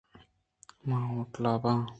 من 0.87 1.01
هوٹل 1.09 1.45
ءَ 1.51 1.61
باں 1.63 1.81